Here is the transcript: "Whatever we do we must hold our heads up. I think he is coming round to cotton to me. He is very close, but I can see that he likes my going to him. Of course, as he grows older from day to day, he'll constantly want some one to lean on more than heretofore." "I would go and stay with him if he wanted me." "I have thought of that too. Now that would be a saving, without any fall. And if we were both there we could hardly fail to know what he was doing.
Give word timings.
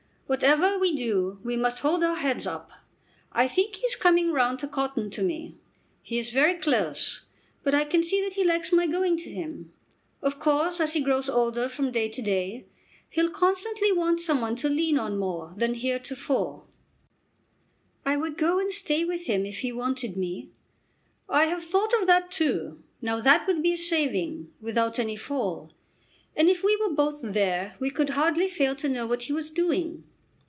"Whatever 0.31 0.79
we 0.79 0.95
do 0.95 1.41
we 1.43 1.57
must 1.57 1.79
hold 1.79 2.01
our 2.05 2.15
heads 2.15 2.47
up. 2.47 2.71
I 3.33 3.49
think 3.49 3.75
he 3.75 3.85
is 3.85 3.97
coming 3.97 4.31
round 4.31 4.59
to 4.59 4.67
cotton 4.69 5.09
to 5.09 5.21
me. 5.21 5.57
He 6.01 6.17
is 6.17 6.29
very 6.29 6.55
close, 6.55 7.23
but 7.63 7.75
I 7.75 7.83
can 7.83 8.01
see 8.01 8.21
that 8.23 8.35
he 8.35 8.45
likes 8.45 8.71
my 8.71 8.87
going 8.87 9.17
to 9.17 9.29
him. 9.29 9.73
Of 10.21 10.39
course, 10.39 10.79
as 10.79 10.93
he 10.93 11.01
grows 11.03 11.27
older 11.27 11.67
from 11.67 11.91
day 11.91 12.07
to 12.07 12.21
day, 12.21 12.65
he'll 13.09 13.29
constantly 13.29 13.91
want 13.91 14.21
some 14.21 14.39
one 14.39 14.55
to 14.55 14.69
lean 14.69 14.97
on 14.97 15.17
more 15.19 15.53
than 15.57 15.73
heretofore." 15.73 16.63
"I 18.05 18.15
would 18.15 18.37
go 18.37 18.57
and 18.57 18.71
stay 18.71 19.03
with 19.03 19.25
him 19.25 19.45
if 19.45 19.59
he 19.59 19.73
wanted 19.73 20.15
me." 20.15 20.49
"I 21.27 21.47
have 21.47 21.65
thought 21.65 21.93
of 21.99 22.07
that 22.07 22.31
too. 22.31 22.81
Now 23.01 23.19
that 23.19 23.47
would 23.47 23.61
be 23.61 23.73
a 23.73 23.77
saving, 23.77 24.49
without 24.61 24.97
any 24.97 25.17
fall. 25.17 25.73
And 26.37 26.47
if 26.47 26.63
we 26.63 26.77
were 26.77 26.93
both 26.95 27.19
there 27.21 27.75
we 27.81 27.89
could 27.89 28.11
hardly 28.11 28.47
fail 28.47 28.77
to 28.77 28.87
know 28.87 29.05
what 29.05 29.23
he 29.23 29.33
was 29.33 29.49
doing. 29.49 30.05